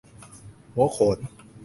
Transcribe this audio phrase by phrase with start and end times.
[0.73, 1.17] หัวโขน